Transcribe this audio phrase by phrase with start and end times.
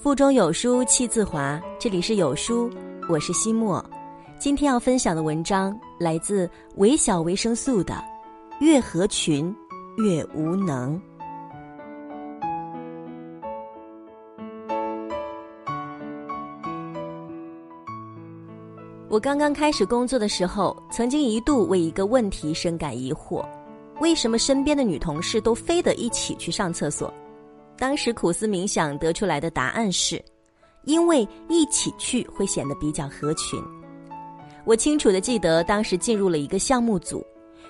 [0.00, 2.70] 腹中有书气自华，这里是有书，
[3.08, 3.84] 我是西莫。
[4.38, 7.94] 今天要分享的文章来自微小维生素的
[8.60, 9.52] 《越合群
[9.96, 10.96] 越无能》。
[19.08, 23.44] 我刚刚开始工作的时候，曾经一度为一个问题深感疑惑：
[24.00, 27.12] 为什么身边的女同事都非得一起去上厕所？
[27.78, 30.22] 当时苦思冥想得出来的答案是，
[30.84, 33.62] 因为一起去会显得比较合群。
[34.64, 37.24] 我清楚的记得当时进入了一个项目组，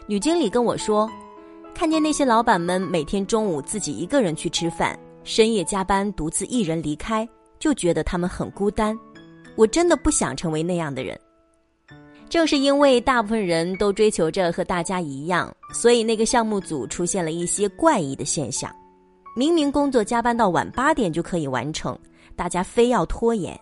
[0.06, 1.08] 女经理跟我说，
[1.74, 8.98] 看见那些老板们每天中午自己一个人去吃饭，深夜加班独自一人离开，就觉得他们很孤单。
[9.56, 11.18] 我真的不想成为那样的人。
[12.28, 18.74] 正是因为大部分人都追求着和大家一样，所以那个项目组出现了一些怪异的现象。
[19.38, 21.96] 明明工作加班到晚八点就可以完成，
[22.34, 23.56] 大家非要拖延，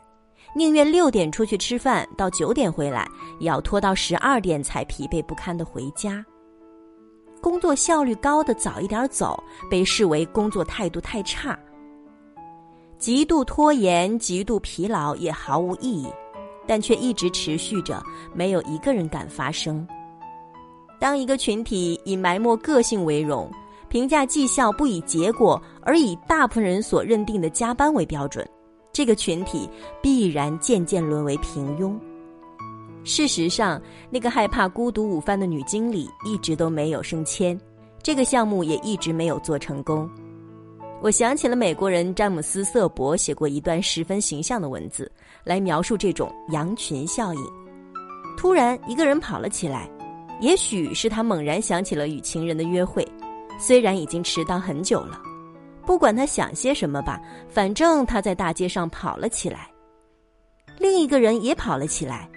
[0.54, 3.06] 宁愿六点出去吃饭，到九点回来，
[3.40, 6.24] 也要拖到十二点才疲惫不堪的回家。
[7.42, 9.38] 工作效率高的早一点走，
[9.70, 11.54] 被视为工作态度太差。
[12.96, 16.08] 极度拖延、极度疲劳也毫无意义，
[16.66, 18.02] 但却一直持续着，
[18.32, 19.86] 没有一个人敢发声。
[20.98, 23.52] 当一个群体以埋没个性为荣。
[23.96, 28.46] 评价绩效不以结果，而以大部分人所认定的加班为标准，
[28.92, 29.66] 这个群体
[30.02, 31.98] 必然渐渐沦为平庸。
[33.04, 33.80] 事实上，
[34.10, 37.58] 那个害怕孤独午饭的女经理一直都没有升迁，
[38.02, 40.06] 这个项目也一直没有做成功。
[41.00, 45.10] 我想起了美国人詹姆斯·瑟伯写过一段十分形象的文字，
[45.42, 47.40] 来描述这种羊群效应。
[48.36, 49.88] 突然，一个人跑了起来，
[50.42, 53.02] 也许是他猛然想起了与情人的约会。
[53.58, 55.20] 虽然已经迟到很久了，
[55.84, 59.70] 不管他想些什么吧，反正他在大街上跑了起来。
[60.78, 62.28] 另一个人也跑了起来，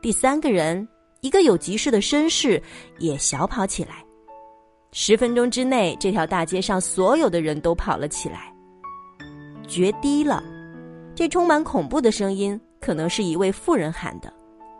[0.00, 0.86] 第三个人，
[1.20, 2.62] 一个有急事的绅士，
[2.98, 4.04] 也小跑起来。
[4.92, 8.52] 十分钟之内，这条大街上所有的人都跑了起来。
[9.66, 10.42] 决堤了，
[11.14, 14.32] 这充满恐怖的声音，可能是一位妇人喊的，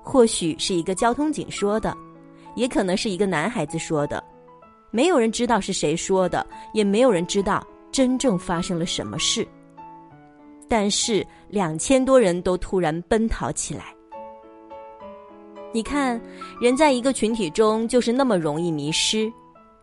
[0.03, 1.97] 或许是一个交通警说的，
[2.55, 4.23] 也可能是一个男孩子说的。
[4.93, 9.45] 没有人知道是谁说的，也没有人知道真正发生了什么事。
[10.69, 13.95] 但是两千多人都突然奔逃起来。
[15.73, 16.21] 你看，
[16.61, 19.33] 人在一个群体中就是那么容易迷失，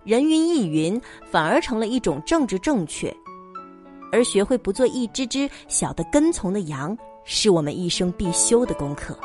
[0.03, 3.12] 人云亦云反而成了一种政治正确，
[4.12, 9.18] 而学会不做一只只小的跟从的羊，是我们一生必修的功课。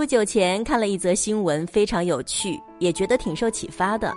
[0.00, 4.14] 不久前看了一则新闻，非常有趣，也觉得挺受启发的。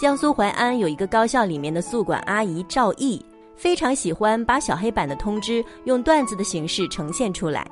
[0.00, 3.22] 江苏淮安有一个高校里面的宿管阿姨赵毅，
[3.54, 7.70] 非常喜欢把小黑板的通知用段子的形式呈现出来。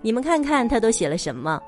[0.00, 1.62] 你们看看她都写了什么：“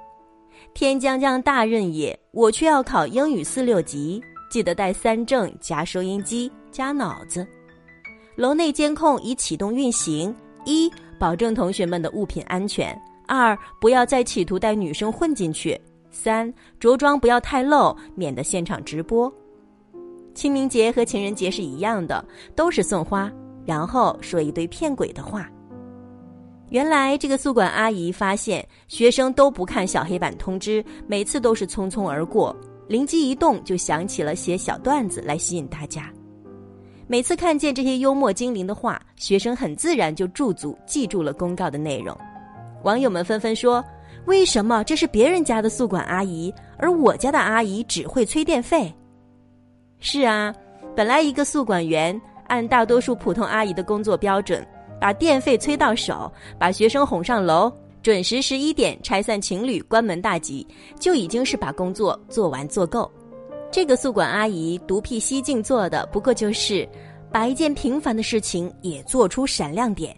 [0.74, 4.20] 天将降大任也，我却要考英语四六级，
[4.50, 7.46] 记得带三证加收音机加脑子。
[8.34, 15.80] 楼内监控已启动运行，一保证同学们的物品安全。”二不要再企图带女生混进去。
[16.10, 19.32] 三着装不要太露，免得现场直播。
[20.32, 22.24] 清明节和情人节是一样的，
[22.54, 23.30] 都是送花，
[23.64, 25.50] 然后说一堆骗鬼的话。
[26.70, 32.54] 原来这个宿管阿姨发现学生都不看小黑板通知，每次都是匆匆而过，
[32.88, 36.10] 灵机一动就想起了写小段子来吸引大家。
[37.06, 42.16] 每次看见这些幽默精灵的话，学生很自然就驻足记住了公告的内容。
[42.84, 43.84] 网友们纷纷说
[44.26, 48.92] ：“为什么这是别人家的宿管阿姨，而我家的阿姨只会催电费？”
[49.98, 50.54] 是啊，
[50.94, 54.64] 本来一个宿管员按大多数普通阿姨的工作标准，
[55.00, 57.72] 把电费催到手，把学生哄上楼，
[58.02, 60.66] 准时十一点拆散情侣，关门大吉，
[61.00, 63.10] 就已经是把工作做完做够。
[63.70, 66.86] 这个宿管阿姨独辟蹊径做的，不过就是
[67.32, 70.14] 把一件平凡的事情也做出闪亮点。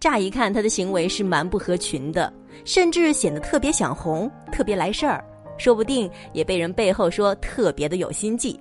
[0.00, 2.32] 乍一看，他的行为是蛮不合群的，
[2.64, 5.22] 甚至显得特别想红，特别来事儿，
[5.58, 8.58] 说不定也被人背后说特别的有心计。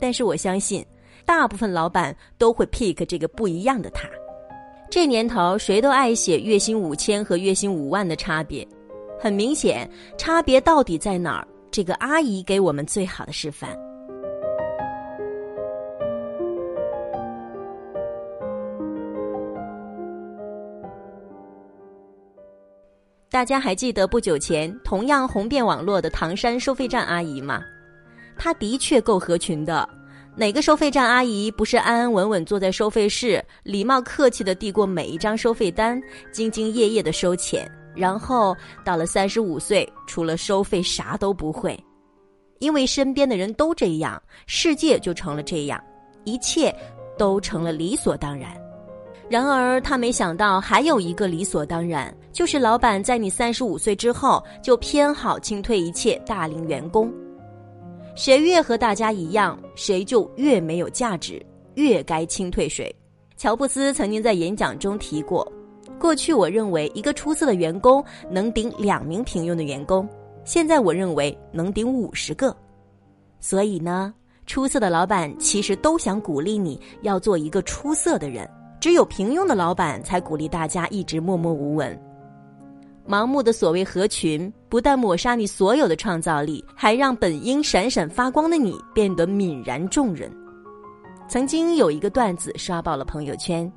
[0.00, 0.84] 但是我相信，
[1.24, 4.08] 大部分老板都会 pick 这个不一样的他。
[4.90, 8.66] 这年头，谁都爱写月薪五千和月薪五万的差别，
[9.20, 11.46] 很明显，差别到底在哪儿？
[11.70, 13.76] 这个阿姨给我们最好的示范。
[23.36, 27.62] 大家还记得不久前同样红遍网络的唐山收费站阿姨吗？
[28.34, 29.86] 她的确够合群的。
[30.34, 36.00] 哪个收费站阿姨不是安安稳稳坐在收费室，礼貌客气地递过每一张收费单，
[36.32, 41.78] 兢兢业业的收钱，然后到了三十五岁，除了收费啥都不会。
[42.60, 45.78] 因为身边的人都这样，世界就成了这样，
[46.24, 46.74] 一切
[47.18, 48.56] 都成了理所当然。
[49.28, 57.12] 然而，他没想到还有一个理所当然，就是老板在你三十五岁之后就偏好清退一切大龄员工。
[58.14, 61.44] 谁越和大家一样，谁就越没有价值，
[61.74, 62.94] 越该清退谁。
[63.36, 65.50] 乔布斯曾经在演讲中提过，
[65.98, 70.08] 过去我认为一个出色的员工能顶两名平庸的员工。
[70.44, 72.56] 现在我认为能顶五十个，
[73.40, 74.14] 所以呢，
[74.46, 78.48] 出色的老板其实都想鼓励你要做一个出色的人。
[78.86, 82.00] 只有平庸的老板才鼓励大家一直默默无闻。
[83.04, 90.30] 盲目的所谓合群，不但抹杀你所有的创造力，还让本应闪闪发光的你变得泯然众人。
[91.26, 93.68] 曾经有一个段子刷爆了朋友圈，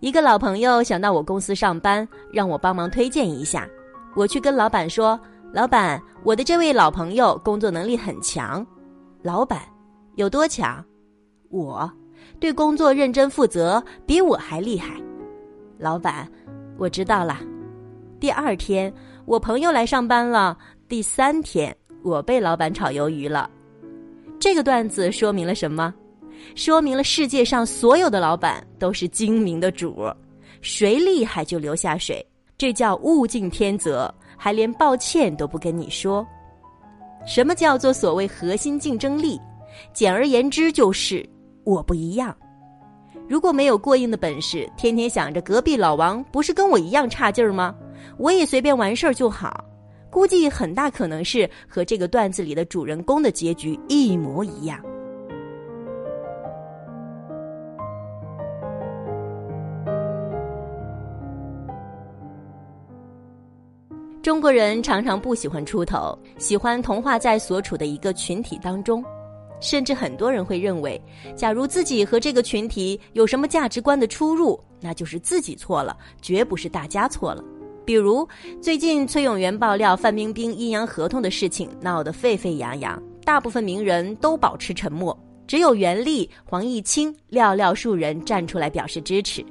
[0.00, 3.68] 一个老朋友想到我公司上班，让我帮忙推荐一下。
[4.16, 5.20] 我去跟老板说。
[5.52, 8.66] 老板，我的这位老朋友工作能力很强。
[9.20, 9.60] 老板，
[10.14, 10.82] 有多强？
[11.50, 11.92] 我，
[12.38, 15.00] 对工作认真负责，比我还厉害。
[15.78, 16.30] 老板，
[16.78, 17.38] 我知道了。
[18.18, 18.92] 第二天，
[19.24, 20.56] 我朋友来上班了。
[20.88, 23.48] 第三天，我被老板炒鱿鱼了。
[24.38, 25.94] 这个段子说明了什么？
[26.54, 30.10] 说明了世界上所有的老板都是精明的主，
[30.62, 32.24] 谁厉害就留下谁，
[32.56, 34.12] 这叫物竞天择。
[34.42, 36.26] 还连抱歉都不跟你说，
[37.26, 39.38] 什么叫做所谓核心竞争力？
[39.92, 41.22] 简而言之就是
[41.70, 42.36] 我不一样。
[43.28, 47.74] 如果没有过硬的本事，天天想着隔壁老王不是跟我一样差劲儿吗？
[48.16, 49.64] 我也随便完事儿就好。
[50.10, 54.80] 估计很大可能是和这个段子里的主人公的结局一模一样。
[64.20, 69.02] 中国人常常不喜欢出头，喜欢同化在所处的一个群体当中，
[69.60, 71.00] 甚至很多人会认为，
[71.36, 77.44] 假如自己和这个群体有什么价值观的出入，那就是自己错了，绝不是大家错了。
[77.84, 78.26] 比如
[78.60, 89.44] 最近崔永元爆料范冰冰阴阳合同的事情，闹得沸沸扬扬，大部分名人都保持沉默，只有袁立、黄毅清寥寥数人站出来表示支持，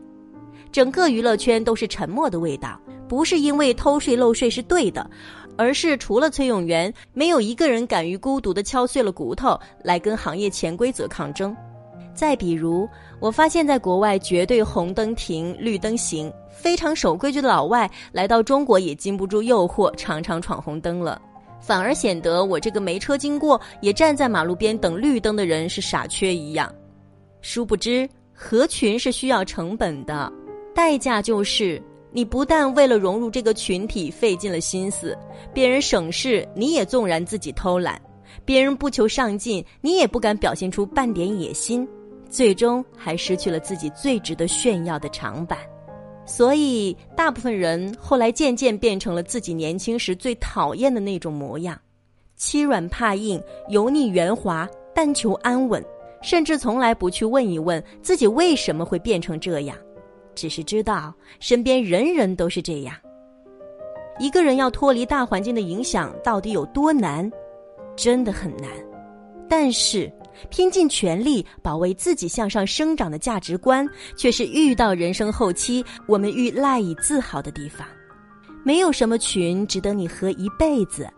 [0.72, 2.80] 整个娱乐圈都是沉默的味道。
[3.10, 5.10] 不是因为偷税漏税是对的，
[5.60, 11.54] 而是除了崔永元，没有一个人敢于孤独的敲碎了骨头来跟行业潜规则抗争。
[12.14, 12.88] 再比如，
[13.20, 21.22] 我发现在国外绝对红灯停，绿灯行，非常守规矩的老外来到中国也禁不住诱惑，常常闯红灯了，
[21.60, 26.74] 反而显得我这个没车经过也站在马路边等绿灯的人是傻缺一样。
[27.42, 30.32] 殊不知，合群是需要成本的，
[30.74, 31.84] 代价就是。
[32.12, 35.18] 你不但为了融入这个群体费尽了心思，
[35.54, 38.02] 别人省事你也纵然自己偷懒，
[38.44, 41.88] 别人不求上进你也不敢表现出半点野心，
[42.30, 45.60] 最终还失去了自己最值得炫耀的长板。
[46.26, 51.80] 所以，大部分人后来渐渐变成了自己年轻时最讨厌的那种模样：
[52.36, 55.83] 欺软怕硬、油腻圆滑、但求安稳，
[56.22, 59.78] 甚至从来不去问一问自己为什么会变成这样。
[60.40, 62.96] 只是知道身边人人都是这样。
[64.19, 67.30] 一个人要脱离大环境的影响到底有多难？
[67.98, 68.69] 真的很难。
[69.50, 70.10] 但是
[70.50, 77.86] 拼尽全力保卫自己向上生长的价值观，却是遇到人生后期我们欲赖以自豪的地方。
[78.64, 81.10] 没有什么群值得你合一辈子，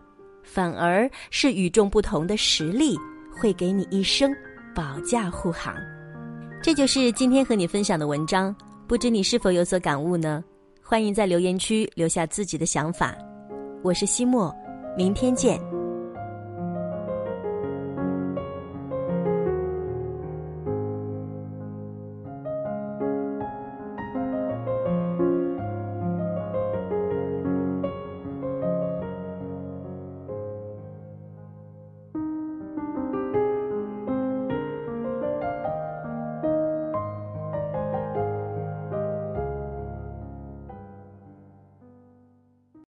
[0.42, 2.96] 反而是与众不同的实力
[3.30, 4.34] 会给你一生
[4.74, 5.74] 保驾护航。
[6.62, 8.54] 这就是今天和你分享的文章。
[8.88, 10.44] 不知你是否有所感悟呢？
[10.82, 13.16] 欢迎在留言区留下自己的想法。
[13.82, 14.54] 我是西莫，
[14.96, 15.58] 明天见。